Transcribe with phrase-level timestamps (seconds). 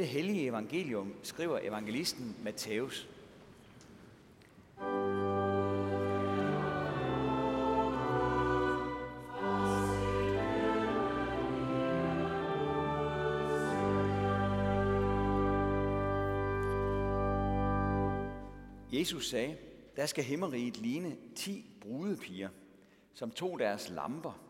[0.00, 3.08] det hellige evangelium skriver evangelisten Matthæus.
[18.92, 19.56] Jesus sagde,
[19.96, 22.48] der skal himmeriget ligne ti brudepiger,
[23.14, 24.40] som tog deres lamper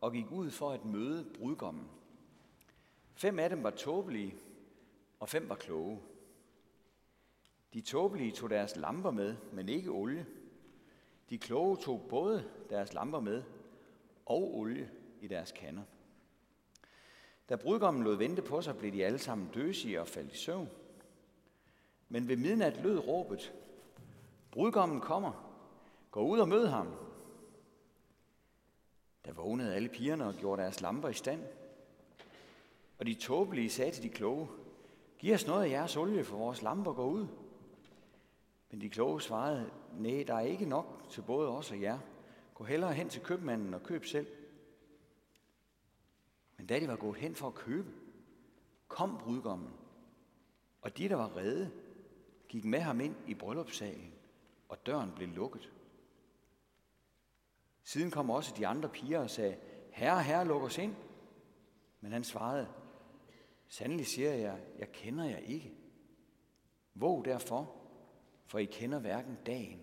[0.00, 1.84] og gik ud for at møde brudgommen.
[3.14, 4.34] Fem af dem var tåbelige,
[5.20, 6.00] og fem var kloge.
[7.72, 10.26] De tåbelige tog deres lamper med, men ikke olie.
[11.30, 13.42] De kloge tog både deres lamper med
[14.26, 15.82] og olie i deres kander.
[17.48, 20.68] Da brudgommen lod vente på sig, blev de alle sammen døsige og faldt i søvn.
[22.08, 23.54] Men ved midnat lød råbet,
[24.50, 25.32] Brudgommen kommer.
[26.10, 26.94] Gå ud og mød ham.
[29.26, 31.42] Da vågnede alle pigerne og gjorde deres lamper i stand.
[32.98, 34.48] Og de tåbelige sagde til de kloge,
[35.18, 37.26] Giv os noget af jeres olie, for vores lamper går ud.
[38.70, 41.98] Men de kloge svarede, nej, der er ikke nok til både os og jer.
[42.54, 44.26] Gå hellere hen til købmanden og køb selv.
[46.56, 47.88] Men da de var gået hen for at købe,
[48.88, 49.72] kom brudgommen,
[50.82, 51.70] og de, der var redde,
[52.48, 54.12] gik med ham ind i bryllupssalen
[54.68, 55.72] og døren blev lukket.
[57.82, 59.56] Siden kom også de andre piger og sagde,
[59.90, 60.94] Herre, herre, luk os ind.
[62.00, 62.68] Men han svarede,
[63.68, 65.72] Sandelig siger jeg, jeg kender jer ikke.
[66.94, 67.76] Våg derfor,
[68.46, 69.80] for I kender hverken dagen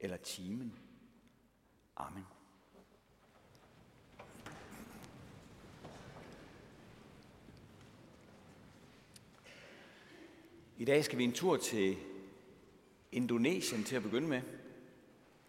[0.00, 0.78] eller timen.
[1.96, 2.24] Amen.
[10.78, 11.96] I dag skal vi en tur til
[13.12, 14.42] Indonesien til at begynde med,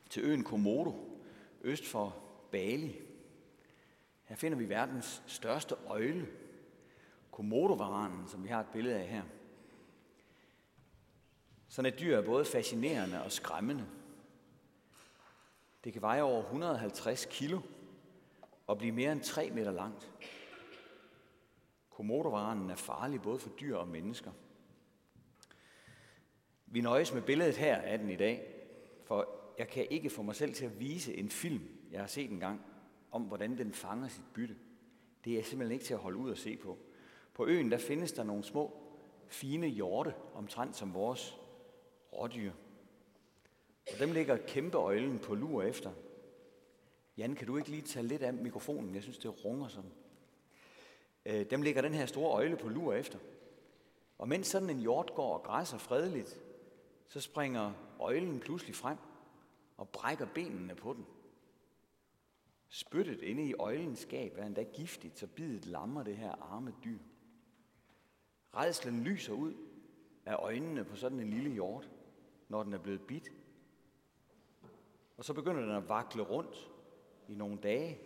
[0.09, 1.19] til øen Komodo,
[1.61, 2.95] øst for Bali.
[4.23, 6.27] Her finder vi verdens største øjle,
[7.37, 9.23] Komodovaranen, som vi har et billede af her.
[11.67, 13.85] Sådan et dyr er både fascinerende og skræmmende.
[15.83, 17.61] Det kan veje over 150 kilo
[18.67, 20.11] og blive mere end 3 meter langt.
[21.89, 24.31] Komodovaranen er farlig både for dyr og mennesker–
[26.71, 28.53] vi nøjes med billedet her af den i dag,
[29.03, 31.61] for jeg kan ikke få mig selv til at vise en film,
[31.91, 32.61] jeg har set en gang,
[33.11, 34.55] om hvordan den fanger sit bytte.
[35.25, 36.77] Det er simpelthen ikke til at holde ud og se på.
[37.37, 38.71] På øen der findes der nogle små,
[39.27, 41.37] fine hjorte, omtrent som vores
[42.13, 42.51] rådyr.
[43.93, 45.91] Og dem ligger kæmpe øjlen på lur efter.
[47.17, 48.95] Jan, kan du ikke lige tage lidt af mikrofonen?
[48.95, 49.91] Jeg synes, det runger sådan.
[51.25, 53.19] Øh, dem ligger den her store øjle på lur efter.
[54.17, 56.41] Og mens sådan en hjort går og græsser fredeligt,
[57.07, 58.97] så springer øjlen pludselig frem
[59.77, 61.05] og brækker benene på den.
[62.69, 66.99] Spyttet inde i øjlens skab er endda giftigt, så bidet lammer det her arme dyr.
[68.57, 69.53] Redslen lyser ud
[70.25, 71.91] af øjnene på sådan en lille hjort,
[72.49, 73.31] når den er blevet bidt.
[75.17, 76.71] Og så begynder den at vakle rundt
[77.27, 77.99] i nogle dage.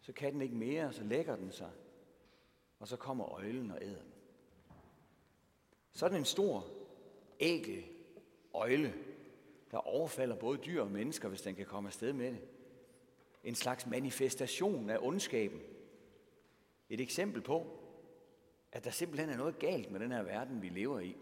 [0.00, 1.70] Så kan den ikke mere, så lægger den sig.
[2.78, 4.12] Og så kommer øjlen og æder den.
[5.92, 6.66] Sådan en stor
[7.40, 7.84] ægel
[8.54, 8.94] øjle,
[9.70, 12.40] der overfalder både dyr og mennesker, hvis den kan komme afsted med det.
[13.44, 15.60] En slags manifestation af ondskaben.
[16.88, 17.85] Et eksempel på,
[18.76, 21.16] at der simpelthen er noget galt med den her verden, vi lever i.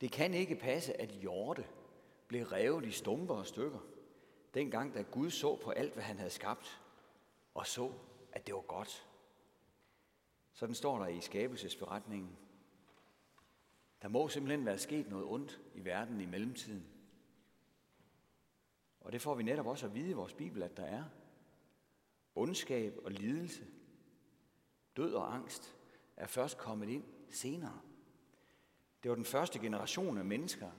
[0.00, 1.66] Det kan ikke passe, at hjorte
[2.28, 3.78] blev revet i stumper og stykker,
[4.54, 6.82] dengang da Gud så på alt, hvad han havde skabt,
[7.54, 7.92] og så,
[8.32, 9.08] at det var godt.
[10.52, 12.36] Sådan står der i skabelsesberetningen.
[14.02, 16.86] Der må simpelthen være sket noget ondt i verden i mellemtiden.
[19.00, 21.04] Og det får vi netop også at vide i vores Bibel, at der er.
[22.34, 23.66] Ondskab og lidelse,
[24.96, 25.76] død og angst
[26.16, 27.80] er først kommet ind senere.
[29.02, 30.70] Det var den første generation af mennesker,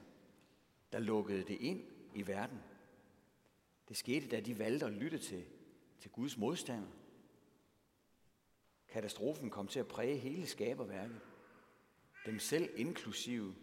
[0.92, 2.60] der lukkede det ind i verden.
[3.90, 5.46] Det skete, da de valgte at lytte til,
[6.00, 6.92] til Guds modstander.
[8.88, 11.22] Katastrofen kom til at præge hele skaberværket
[12.26, 13.56] dem selv inklusive.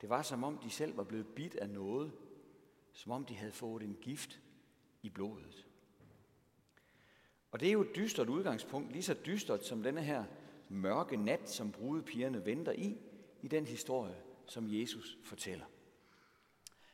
[0.00, 2.12] Det var som om de selv var blevet bidt af noget,
[2.92, 4.40] som om de havde fået en gift
[5.02, 5.66] i blodet.
[7.54, 10.24] Og det er jo et dystert udgangspunkt, lige så dystert som denne her
[10.68, 12.98] mørke nat, som brudepigerne venter i,
[13.42, 14.16] i den historie,
[14.46, 15.64] som Jesus fortæller.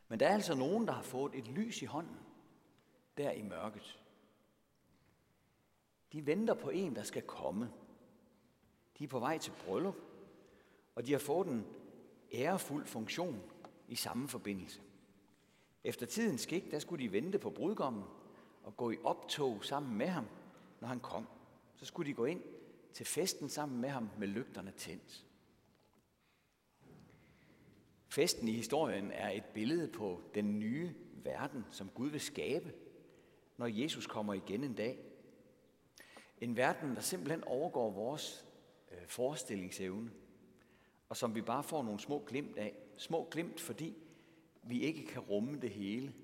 [0.09, 2.17] Men der er altså nogen, der har fået et lys i hånden,
[3.17, 3.99] der i mørket.
[6.13, 7.71] De venter på en, der skal komme.
[8.99, 9.97] De er på vej til bryllup,
[10.95, 11.67] og de har fået en
[12.33, 13.43] ærefuld funktion
[13.89, 14.81] i samme forbindelse.
[15.85, 18.05] Efter tidens skik, der skulle de vente på brudgommen
[18.63, 20.27] og gå i optog sammen med ham,
[20.81, 21.27] når han kom.
[21.77, 22.43] Så skulle de gå ind
[22.93, 25.27] til festen sammen med ham med lygterne tændt.
[28.09, 30.95] Festen i historien er et billede på den nye
[31.25, 32.73] verden, som Gud vil skabe,
[33.57, 34.99] når Jesus kommer igen en dag.
[36.41, 38.47] En verden, der simpelthen overgår vores
[38.91, 40.11] øh, forestillingsevne,
[41.09, 42.77] og som vi bare får nogle små glimt af.
[42.97, 43.97] Små glimt, fordi
[44.63, 46.15] vi ikke kan rumme det hele.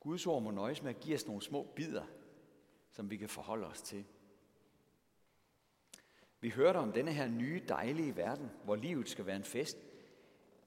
[0.00, 2.04] Guds ord må nøjes med at give os nogle små bidder,
[2.92, 4.04] som vi kan forholde os til.
[6.40, 9.76] Vi hørte om denne her nye dejlige verden, hvor livet skal være en fest,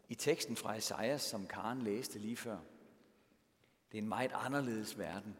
[0.09, 2.57] i teksten fra Esajas, som Karen læste lige før.
[3.91, 5.35] Det er en meget anderledes verden.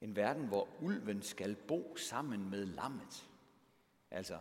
[0.00, 3.28] En verden, hvor ulven skal bo sammen med lammet.
[4.10, 4.38] Altså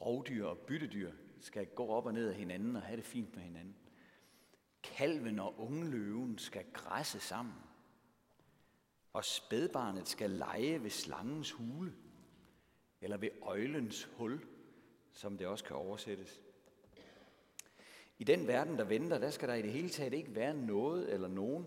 [0.00, 3.42] rovdyr og byttedyr skal gå op og ned af hinanden og have det fint med
[3.42, 3.76] hinanden.
[4.82, 7.54] Kalven og ungløven skal græsse sammen.
[9.16, 11.94] Og spædbarnet skal lege ved slangens hule,
[13.00, 14.46] eller ved øjlens hul,
[15.12, 16.40] som det også kan oversættes.
[18.18, 21.12] I den verden, der venter, der skal der i det hele taget ikke være noget
[21.12, 21.66] eller nogen,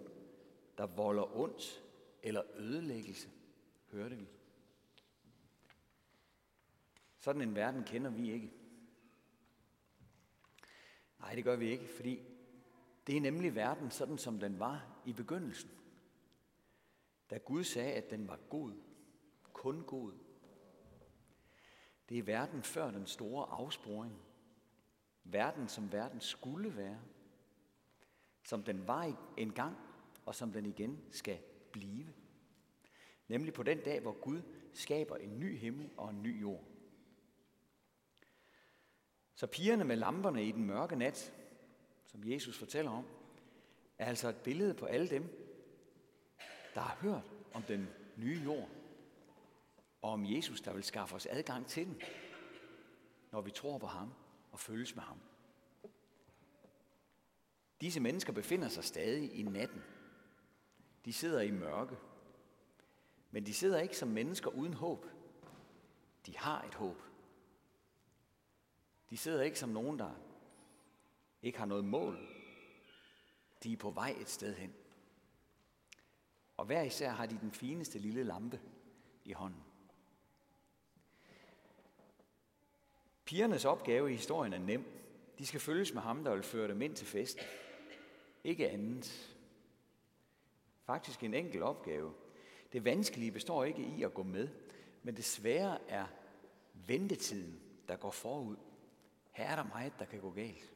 [0.78, 1.84] der volder ondt
[2.24, 3.30] eller ødelæggelse.
[3.92, 4.28] Hørte vi?
[7.20, 8.54] Sådan en verden kender vi ikke.
[11.20, 12.20] Nej, det gør vi ikke, fordi
[13.08, 15.70] det er nemlig verden sådan, som den var i begyndelsen.
[17.30, 18.74] Da Gud sagde, at den var god,
[19.54, 20.14] kun god.
[22.10, 24.22] Det er verden før den store afsporing.
[25.24, 27.00] Verden, som verden skulle være.
[28.44, 29.78] Som den var engang,
[30.26, 31.40] og som den igen skal
[31.72, 32.14] blive.
[33.28, 34.42] Nemlig på den dag, hvor Gud
[34.74, 36.64] skaber en ny himmel og en ny jord.
[39.36, 41.34] Så pigerne med lamperne i den mørke nat,
[42.06, 43.06] som Jesus fortæller om,
[43.98, 45.39] er altså et billede på alle dem,
[46.80, 48.70] der har hørt om den nye jord,
[50.02, 52.02] og om Jesus, der vil skaffe os adgang til den,
[53.32, 54.14] når vi tror på ham
[54.52, 55.20] og følges med ham.
[57.82, 59.84] Disse mennesker befinder sig stadig i natten.
[61.06, 61.98] De sidder i mørke.
[63.32, 65.06] Men de sidder ikke som mennesker uden håb.
[66.26, 67.02] De har et håb.
[69.10, 70.12] De sidder ikke som nogen, der
[71.42, 72.28] ikke har noget mål.
[73.64, 74.74] De er på vej et sted hen.
[76.60, 78.60] Og hver især har de den fineste lille lampe
[79.26, 79.64] i hånden.
[83.26, 84.86] Pigernes opgave i historien er nem.
[85.38, 87.44] De skal følges med ham, der vil føre dem ind til festen.
[88.44, 89.38] Ikke andet.
[90.86, 92.14] Faktisk en enkel opgave.
[92.74, 94.48] Det vanskelige består ikke i at gå med,
[95.04, 96.06] men det svære er
[96.74, 98.56] ventetiden, der går forud.
[99.32, 100.74] Her er der meget, der kan gå galt.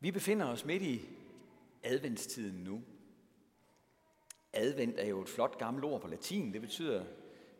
[0.00, 1.08] Vi befinder os midt i
[1.82, 2.82] adventstiden nu.
[4.58, 6.52] Advent er jo et flot gammelt ord på latin.
[6.52, 7.04] Det betyder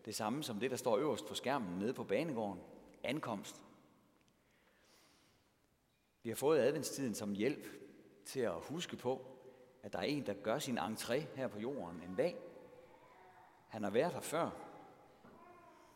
[0.05, 2.61] det samme som det, der står øverst på skærmen nede på banegården.
[3.05, 3.63] Ankomst.
[6.23, 7.67] Vi har fået adventstiden som hjælp
[8.25, 9.27] til at huske på,
[9.83, 12.37] at der er en, der gør sin entré her på jorden en dag.
[13.69, 14.51] Han har været her før.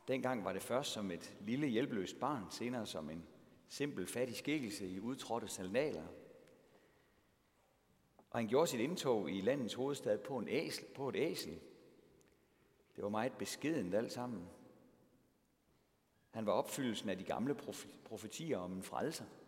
[0.08, 3.26] Dengang var det først som et lille hjælpeløst barn, senere som en
[3.68, 6.06] simpel fattig skikkelse i udtrådte salnaler.
[8.32, 11.60] Og han gjorde sit indtog i landets hovedstad på, en æsel, på et æsel.
[12.96, 14.48] Det var meget beskedent alt sammen.
[16.30, 17.54] Han var opfyldelsen af de gamle
[18.04, 19.24] profetier om en frelser–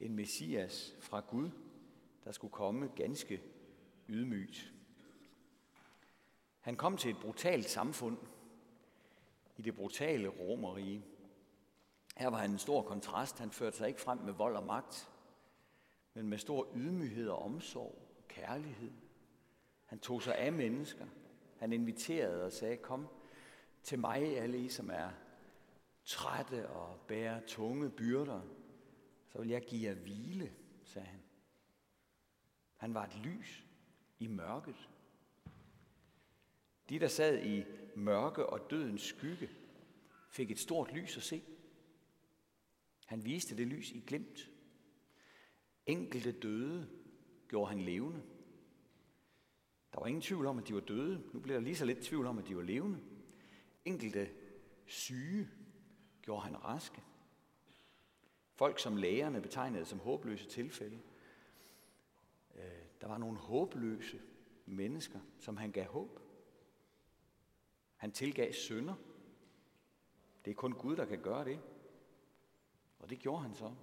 [0.00, 1.50] en messias fra Gud,
[2.24, 3.42] der skulle komme ganske
[4.08, 4.72] ydmygt.
[6.60, 8.18] Han kom til et brutalt samfund
[9.56, 11.04] i det brutale romerige.
[12.16, 13.38] Her var han en stor kontrast.
[13.38, 15.10] Han førte sig ikke frem med vold og magt,
[16.14, 18.92] men med stor ydmyghed og omsorg og kærlighed.
[19.84, 21.06] Han tog sig af mennesker.
[21.58, 23.08] Han inviterede og sagde, kom
[23.82, 25.10] til mig, alle I, som er
[26.04, 28.40] trætte og bærer tunge byrder
[29.32, 30.52] så vil jeg give jer hvile,
[30.84, 31.20] sagde han.
[32.76, 33.66] Han var et lys
[34.18, 34.88] i mørket.
[36.88, 37.64] De, der sad i
[37.94, 39.50] mørke og dødens skygge,
[40.28, 41.42] fik et stort lys at se.
[43.06, 44.50] Han viste det lys i glimt.
[45.90, 46.88] Enkelte døde
[47.48, 48.22] gjorde han levende.
[49.92, 51.22] Der var ingen tvivl om, at de var døde.
[51.32, 53.00] Nu bliver der lige så lidt tvivl om, at de var levende.
[53.84, 54.30] Enkelte
[54.86, 55.48] syge
[56.22, 57.02] gjorde han raske.
[58.54, 61.00] Folk, som lægerne betegnede som håbløse tilfælde.
[62.54, 62.62] Øh,
[63.00, 64.20] der var nogle håbløse
[64.66, 66.20] mennesker, som han gav håb.
[67.96, 68.94] Han tilgav sønder.
[70.44, 71.60] Det er kun Gud, der kan gøre det.
[72.98, 73.74] Og det gjorde han så.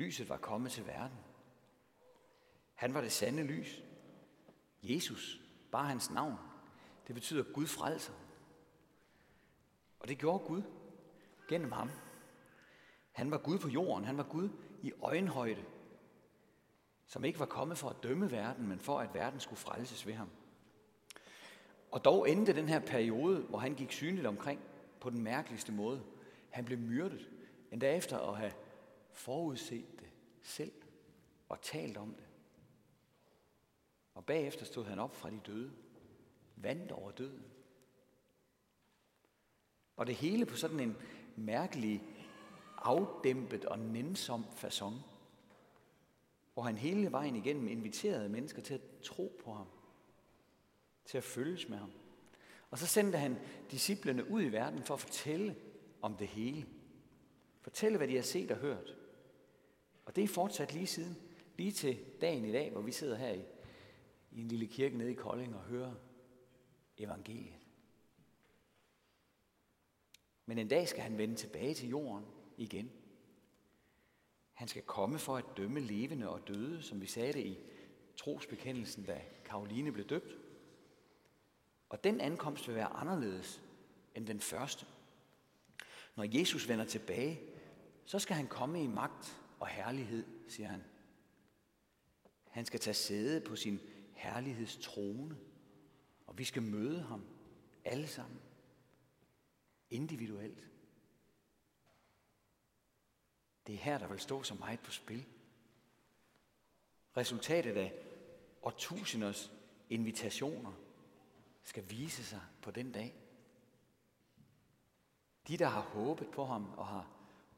[0.00, 1.18] Lyset var kommet til verden.
[2.74, 3.82] Han var det sande lys.
[4.82, 5.40] Jesus,
[5.72, 6.36] bare hans navn.
[7.06, 8.12] Det betyder, Gud frelser.
[9.98, 10.62] Og det gjorde Gud
[11.48, 11.90] gennem ham.
[13.12, 14.04] Han var Gud på jorden.
[14.04, 14.48] Han var Gud
[14.82, 15.64] i øjenhøjde.
[17.06, 20.14] Som ikke var kommet for at dømme verden, men for at verden skulle frelses ved
[20.14, 20.30] ham.
[21.90, 24.60] Og dog endte den her periode, hvor han gik synligt omkring
[25.00, 26.02] på den mærkeligste måde.
[26.50, 27.28] Han blev myrdet,
[27.72, 28.52] endda efter at have
[29.12, 30.08] forudset det
[30.42, 30.72] selv
[31.48, 32.26] og talt om det.
[34.14, 35.72] Og bagefter stod han op fra de døde,
[36.56, 37.44] vandt over døden.
[39.96, 40.96] Og det hele på sådan en
[41.36, 42.02] mærkelig,
[42.78, 44.94] afdæmpet og nænsom façon,
[46.54, 49.66] hvor han hele vejen igennem inviterede mennesker til at tro på ham,
[51.04, 51.92] til at følges med ham.
[52.70, 53.38] Og så sendte han
[53.70, 55.56] disciplene ud i verden for at fortælle
[56.02, 56.66] om det hele.
[57.60, 58.96] Fortælle, hvad de har set og hørt.
[60.10, 61.16] Og det er fortsat lige siden,
[61.56, 63.42] lige til dagen i dag, hvor vi sidder her i,
[64.30, 65.94] i en lille kirke nede i Kolding og hører
[66.98, 67.58] evangeliet.
[70.46, 72.24] Men en dag skal han vende tilbage til jorden
[72.56, 72.90] igen.
[74.52, 77.58] Han skal komme for at dømme levende og døde, som vi sagde det i
[78.16, 80.36] trosbekendelsen, da Karoline blev døbt.
[81.88, 83.62] Og den ankomst vil være anderledes
[84.14, 84.86] end den første.
[86.16, 87.40] Når Jesus vender tilbage,
[88.04, 90.84] så skal han komme i magt og herlighed, siger han.
[92.50, 93.80] Han skal tage sæde på sin
[94.14, 95.36] herlighedstrone,
[96.26, 97.24] og vi skal møde ham
[97.84, 98.40] alle sammen.
[99.90, 100.66] Individuelt.
[103.66, 105.26] Det er her, der vil stå så meget på spil.
[107.16, 107.92] Resultatet af
[108.62, 109.52] årtusinders
[109.90, 110.72] invitationer
[111.62, 113.14] skal vise sig på den dag.
[115.48, 117.10] De, der har håbet på ham og har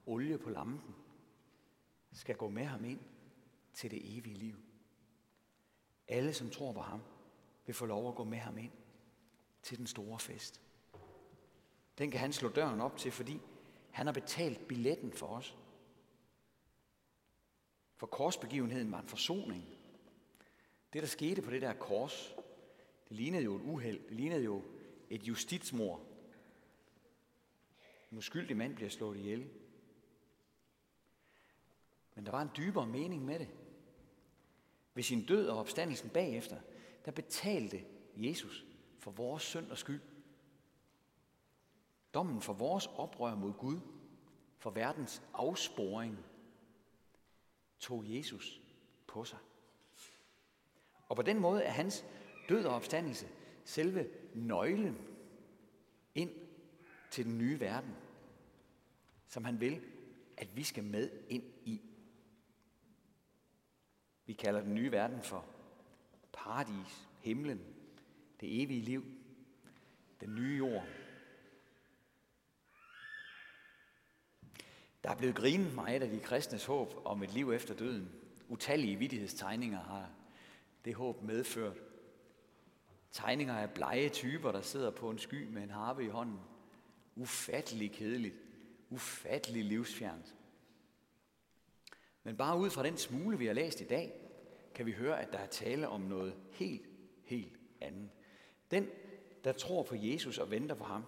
[0.06, 0.94] olie på lampen,
[2.12, 3.00] skal gå med ham ind
[3.74, 4.56] til det evige liv.
[6.08, 7.02] Alle, som tror på ham,
[7.66, 8.72] vil få lov at gå med ham ind
[9.62, 10.60] til den store fest.
[11.98, 13.40] Den kan han slå døren op til, fordi
[13.90, 15.56] han har betalt billetten for os.
[17.96, 19.64] For korsbegivenheden var en forsoning.
[20.92, 22.34] Det, der skete på det der kors,
[23.08, 24.08] det lignede jo et uheld.
[24.08, 24.62] Det lignede jo
[25.10, 26.06] et justitsmord.
[28.12, 29.50] En uskyldig mand bliver slået ihjel.
[32.14, 33.48] Men der var en dybere mening med det.
[34.94, 36.56] Ved sin død og opstandelsen bagefter,
[37.04, 37.84] der betalte
[38.16, 38.66] Jesus
[38.98, 40.00] for vores synd og skyld.
[42.14, 43.80] Dommen for vores oprør mod Gud,
[44.58, 46.18] for verdens afsporing,
[47.78, 48.60] tog Jesus
[49.06, 49.38] på sig.
[51.08, 52.04] Og på den måde er hans
[52.48, 53.28] død og opstandelse
[53.64, 54.98] selve nøglen
[56.14, 56.30] ind
[57.10, 57.96] til den nye verden,
[59.26, 59.82] som han vil,
[60.36, 61.51] at vi skal med ind.
[64.26, 65.44] Vi kalder den nye verden for
[66.32, 67.60] paradis, himlen,
[68.40, 69.04] det evige liv,
[70.20, 70.86] den nye jord.
[75.04, 78.12] Der er blevet grinet meget af de kristnes håb om et liv efter døden.
[78.48, 80.10] Utallige vidtighedstegninger har
[80.84, 81.76] det håb medført.
[83.12, 86.40] Tegninger af blege typer, der sidder på en sky med en harpe i hånden.
[87.16, 88.34] Ufattelig kedeligt.
[88.90, 90.34] Ufattelig livsfjernt.
[92.24, 94.12] Men bare ud fra den smule, vi har læst i dag,
[94.74, 96.86] kan vi høre, at der er tale om noget helt,
[97.24, 98.10] helt andet.
[98.70, 98.88] Den,
[99.44, 101.04] der tror på Jesus og venter på ham,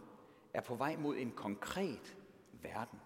[0.55, 2.17] er på vej mod en konkret
[2.53, 2.99] verden,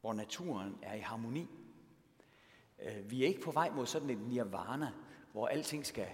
[0.00, 1.48] hvor naturen er i harmoni.
[2.82, 4.92] Øh, vi er ikke på vej mod sådan et nirvana,
[5.32, 6.08] hvor alting skal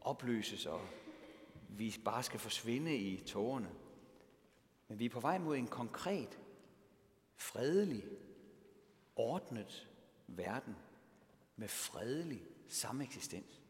[0.00, 0.80] opløses, og
[1.68, 3.70] vi bare skal forsvinde i tårerne.
[4.88, 6.38] Men vi er på vej mod en konkret,
[7.36, 8.04] fredelig,
[9.16, 9.88] ordnet
[10.26, 10.76] verden
[11.56, 13.60] med fredelig sameksistens.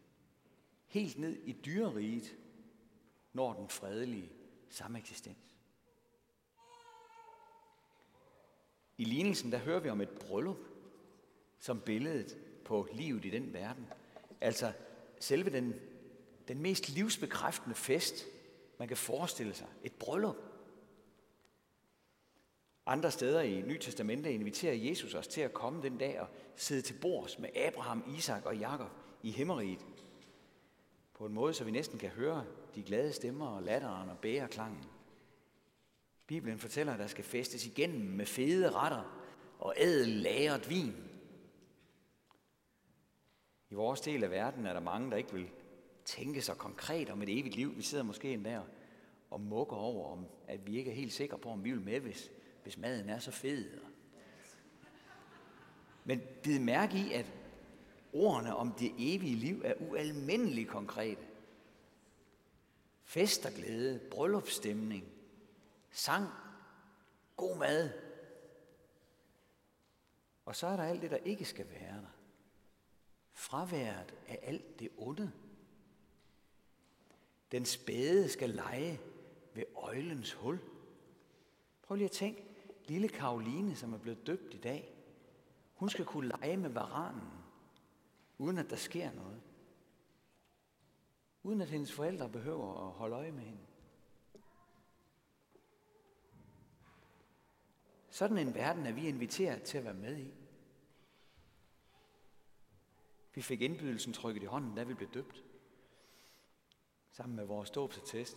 [0.87, 2.37] Helt ned i dyreriget
[3.33, 4.33] når den fredelige
[4.71, 5.57] sameksistens.
[8.99, 10.59] I lignelsen der hører vi om et bryllup
[11.59, 13.87] som billedet på livet i den verden.
[14.41, 14.73] Altså
[15.21, 15.75] selve den,
[16.49, 18.25] den mest livsbekræftende fest,
[18.79, 19.67] man kan forestille sig.
[19.83, 20.37] Et bryllup.
[22.87, 26.83] Andre steder i Nye Testamente inviterer Jesus os til at komme den dag og sidde
[26.83, 28.91] til bords med Abraham, Isak og Jakob
[29.23, 29.87] i himmeriget.
[31.15, 34.85] På en måde, så vi næsten kan høre de glade stemmer og latteren og bæreklangen.
[36.27, 39.25] Bibelen fortæller, at der skal festes igennem med fede retter
[39.59, 40.95] og ædel lagret vin.
[43.71, 45.51] I vores del af verden er der mange, der ikke vil
[46.05, 47.77] tænke sig konkret om et evigt liv.
[47.77, 48.61] Vi sidder måske endda
[49.31, 52.01] og mukker over, om, at vi ikke er helt sikre på, om vi vil med,
[52.01, 52.33] hvis,
[52.65, 53.81] hvis maden er så fed.
[56.05, 57.27] Men bid mærke i, at
[58.13, 61.27] ordene om det evige liv er ualmindeligt konkrete.
[63.05, 65.05] Fest og glæde, bryllupsstemning,
[65.91, 66.29] sang,
[67.37, 67.91] god mad.
[70.45, 72.15] Og så er der alt det, der ikke skal være der.
[73.33, 75.33] Fraværet af alt det onde.
[77.53, 79.01] Den spæde skal lege
[79.55, 80.61] ved øjlens hul.
[81.83, 82.44] Prøv lige at tænke,
[82.89, 84.95] lille Karoline, som er blevet døbt i dag,
[85.75, 87.29] hun skal kunne lege med varanen,
[88.39, 89.43] uden at der sker noget.
[91.43, 93.61] Uden at hendes forældre behøver at holde øje med hende.
[98.11, 100.35] Sådan en verden er vi inviteret til at være med i.
[103.35, 105.45] Vi fik indbydelsen trykket i hånden, da vi blev døbt.
[107.11, 108.37] Sammen med vores dåbsattest.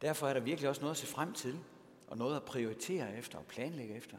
[0.00, 1.64] Derfor er der virkelig også noget at se frem til,
[2.06, 4.18] og noget at prioritere efter og planlægge efter.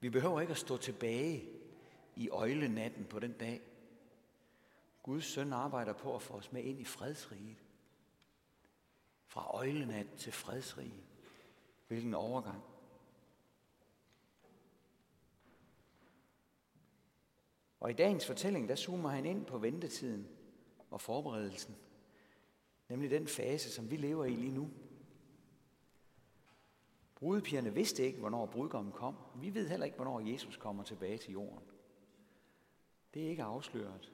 [0.00, 1.48] Vi behøver ikke at stå tilbage
[2.16, 3.60] i øjlenatten på den dag.
[5.02, 7.56] Guds søn arbejder på at få os med ind i fredsriget.
[9.26, 11.04] Fra øjlenat til fredsrige.
[11.88, 12.62] Hvilken overgang.
[17.80, 20.28] Og i dagens fortælling, der zoomer han ind på ventetiden
[20.90, 21.76] og forberedelsen.
[22.88, 24.70] Nemlig den fase, som vi lever i lige nu.
[27.22, 29.16] Brudepigerne vidste ikke, hvornår brudgommen kom.
[29.34, 31.64] Vi ved heller ikke, hvornår Jesus kommer tilbage til jorden.
[33.14, 34.12] Det er ikke afsløret.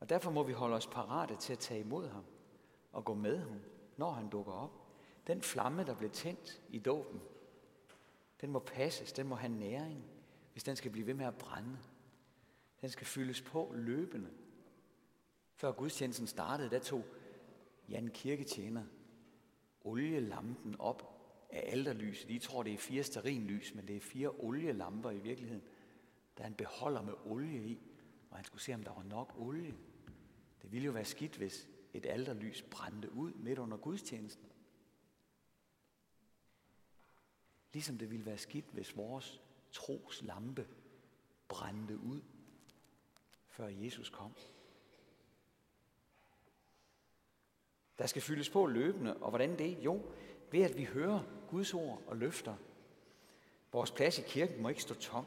[0.00, 2.24] Og derfor må vi holde os parate til at tage imod ham
[2.92, 3.60] og gå med ham,
[3.96, 4.70] når han dukker op.
[5.26, 7.20] Den flamme, der blev tændt i dåben,
[8.40, 10.04] den må passes, den må have næring,
[10.52, 11.78] hvis den skal blive ved med at brænde.
[12.80, 14.30] Den skal fyldes på løbende.
[15.54, 17.04] Før gudstjenesten startede, der tog
[17.88, 18.84] Jan Kirketjener
[19.84, 21.20] olielampen op
[21.50, 22.28] af alderlyset.
[22.28, 25.62] De tror, det er fire sterinlys, men det er fire olielamper i virkeligheden.
[26.36, 27.80] Der er en beholder med olie i,
[28.30, 29.74] og han skulle se, om der var nok olie.
[30.62, 34.46] Det ville jo være skidt, hvis et alderlys brændte ud midt under gudstjenesten.
[37.72, 39.40] Ligesom det ville være skidt, hvis vores
[39.72, 40.68] tros lampe
[41.48, 42.20] brændte ud,
[43.48, 44.34] før Jesus kom.
[48.00, 49.78] Der skal fyldes på løbende, og hvordan det?
[49.78, 50.02] Jo,
[50.50, 52.54] ved at vi hører Guds ord og løfter.
[53.72, 55.26] Vores plads i kirken må ikke stå tom.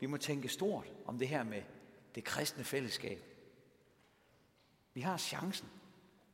[0.00, 1.62] Vi må tænke stort om det her med
[2.14, 3.24] det kristne fællesskab.
[4.94, 5.68] Vi har chancen,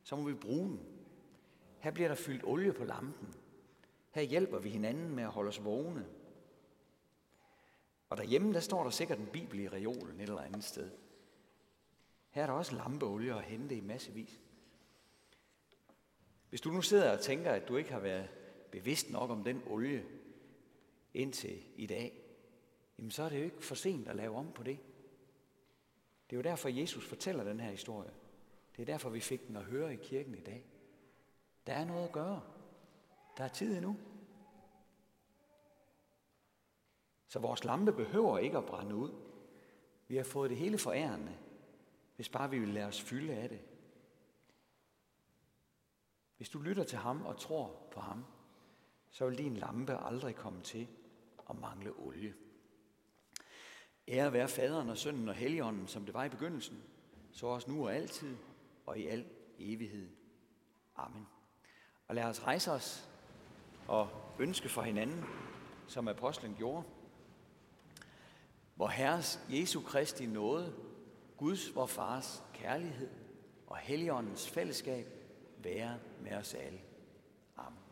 [0.03, 0.79] så må vi bruge den.
[1.79, 3.33] Her bliver der fyldt olie på lampen.
[4.11, 6.05] Her hjælper vi hinanden med at holde os vågne.
[8.09, 10.91] Og derhjemme, der står der sikkert en bibel i reolen et eller andet sted.
[12.29, 14.39] Her er der også lampeolie at hente i massevis.
[16.55, 18.29] Hvis du nu sidder og tænker, at du ikke har været
[18.71, 20.05] bevidst nok om den olie
[21.13, 22.21] indtil i dag,
[22.97, 24.79] jamen så er det jo ikke for sent at lave om på det.
[26.29, 28.09] Det er jo derfor, Jesus fortæller den her historie.
[28.75, 30.65] Det er derfor, vi fik den at høre i kirken i dag.
[31.67, 32.41] Der er noget at gøre.
[33.37, 33.97] Der er tid endnu.
[37.27, 39.11] Så vores lampe behøver ikke at brænde ud.
[40.07, 41.37] Vi har fået det hele forærende,
[42.15, 43.59] hvis bare vi vil lade os fylde af det.
[46.37, 48.25] Hvis du lytter til ham og tror på ham,
[49.11, 50.87] så vil din lampe aldrig komme til
[51.49, 52.33] at mangle olie.
[54.07, 56.83] Ære være faderen og sønnen og helligånden, som det var i begyndelsen,
[57.31, 58.37] så også nu og altid
[58.85, 59.25] og i al
[59.59, 60.09] evighed.
[60.95, 61.27] Amen.
[62.07, 63.09] Og lad os rejse os
[63.87, 65.25] og ønske for hinanden,
[65.87, 66.83] som apostlen gjorde.
[68.75, 70.73] Hvor Herres Jesu Kristi nåde,
[71.37, 73.09] Guds vor Fars kærlighed
[73.67, 75.07] og Helligåndens fællesskab
[75.57, 76.79] være med os alle.
[77.57, 77.84] Amen.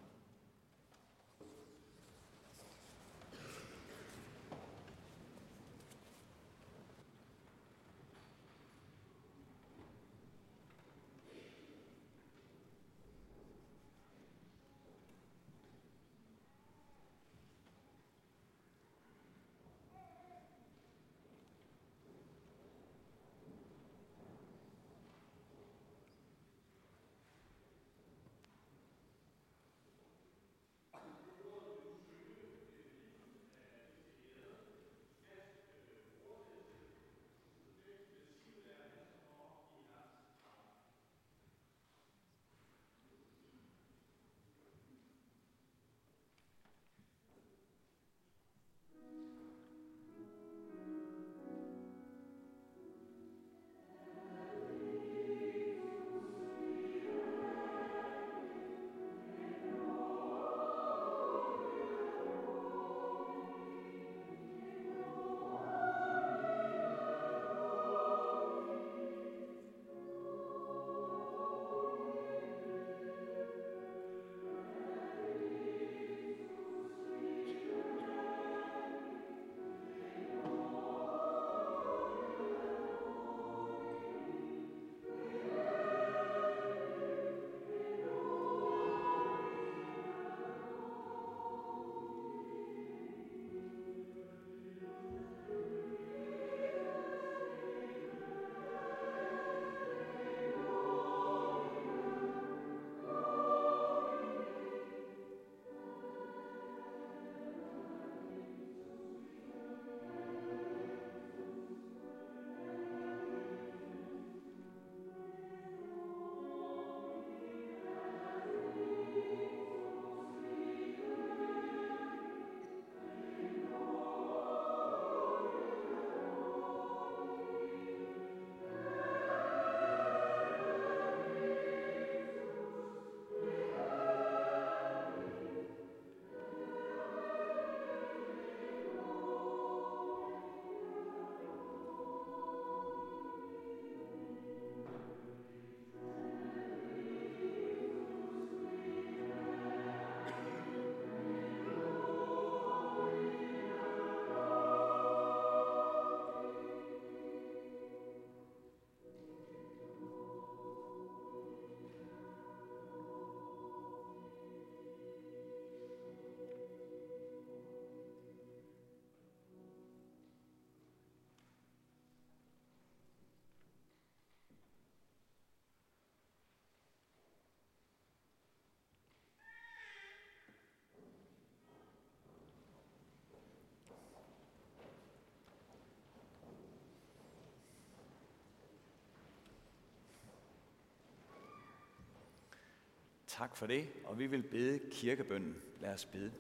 [193.34, 195.62] Tak for det, og vi vil bede kirkebønden.
[195.80, 196.32] Lad os bede.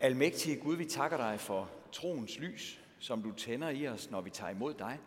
[0.00, 4.30] Almægtige Gud, vi takker dig for troens lys, som du tænder i os, når vi
[4.30, 5.00] tager imod dig.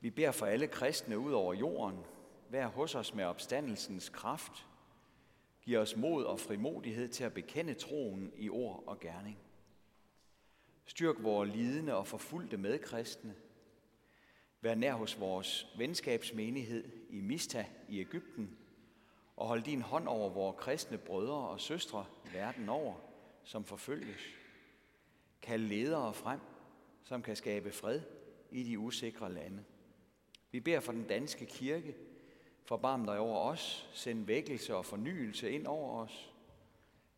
[0.00, 1.98] Vi beder for alle kristne ud over jorden.
[2.48, 4.66] Vær hos os med opstandelsens kraft.
[5.62, 9.38] Giv os mod og frimodighed til at bekende troen i ord og gerning.
[10.86, 13.34] Styrk vores lidende og forfulgte medkristne.
[14.64, 18.56] Vær nær hos vores venskabsmenighed i Mista i Ægypten,
[19.36, 22.94] og hold din hånd over vores kristne brødre og søstre verden over,
[23.42, 24.20] som forfølges.
[25.42, 26.40] Kald ledere frem,
[27.02, 28.00] som kan skabe fred
[28.50, 29.64] i de usikre lande.
[30.50, 31.94] Vi beder for den danske kirke,
[32.64, 36.32] forbarm dig over os, send vækkelse og fornyelse ind over os.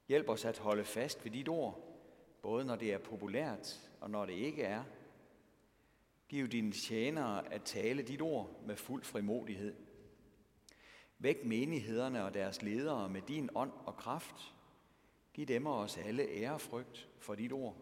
[0.08, 1.98] Hjælp os at holde fast ved dit ord,
[2.42, 4.84] både når det er populært og når det ikke er.
[6.28, 9.74] Giv dine tjenere at tale dit ord med fuld frimodighed.
[11.18, 14.54] Væk menighederne og deres ledere med din ånd og kraft.
[15.34, 17.76] Giv dem og os alle ærefrygt for dit ord.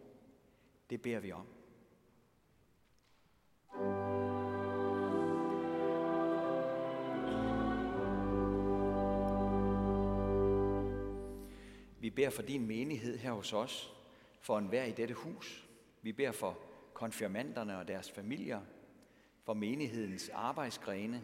[0.90, 1.46] Det beder vi om.
[12.00, 13.94] Vi beder for din menighed her hos os,
[14.40, 15.68] for enhver i dette hus.
[16.02, 16.58] Vi beder for
[16.94, 18.60] konfirmanderne og deres familier,
[19.42, 21.22] for menighedens arbejdsgrene.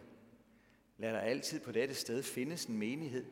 [0.97, 3.25] Lad der altid på dette sted findes en menighed,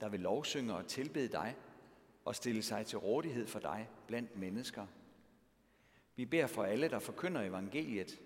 [0.00, 1.56] der vil lovsynge og tilbede dig
[2.24, 4.86] og stille sig til rådighed for dig blandt mennesker.
[6.16, 8.20] Vi beder for alle, der forkynder evangeliet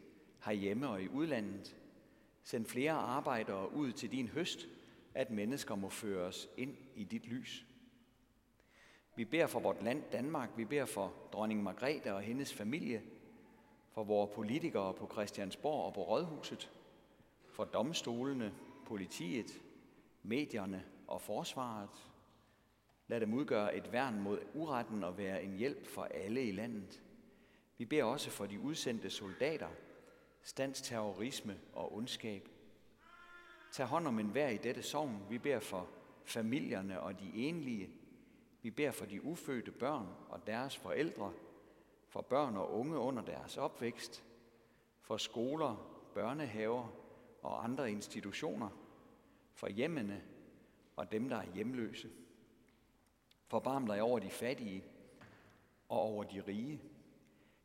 [0.44, 1.76] herhjemme og i udlandet.
[2.42, 4.68] Send flere arbejdere ud til din høst,
[5.14, 7.66] at mennesker må føres ind i dit lys.
[9.16, 13.02] Vi beder for vort land Danmark, vi beder for dronning Margrethe og hendes familie,
[13.90, 16.70] for vores politikere på Christiansborg og på Rådhuset,
[17.48, 18.54] for domstolene,
[18.86, 19.62] politiet,
[20.22, 22.10] medierne og forsvaret.
[23.08, 27.02] Lad dem udgøre et værn mod uretten og være en hjælp for alle i landet.
[27.78, 29.68] Vi beder også for de udsendte soldater,
[30.42, 32.48] stands terrorisme og ondskab.
[33.72, 35.22] Tag hånd om enhver i dette sovn.
[35.30, 35.88] Vi beder for
[36.24, 37.90] familierne og de enlige.
[38.62, 41.32] Vi beder for de ufødte børn og deres forældre,
[42.10, 44.24] for børn og unge under deres opvækst,
[45.00, 45.76] for skoler,
[46.14, 46.88] børnehaver
[47.42, 48.68] og andre institutioner,
[49.52, 50.22] for hjemmene
[50.96, 52.10] og dem, der er hjemløse.
[53.46, 54.84] Forbarm dig over de fattige
[55.88, 56.82] og over de rige,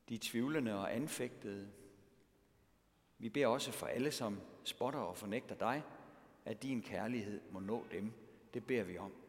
[0.10, 1.72] de tvivlende og anfægtede.
[3.18, 5.84] Vi beder også for alle, som spotter og fornægter dig,
[6.46, 8.14] at din kærlighed må nå dem.
[8.54, 9.25] Det beder vi om.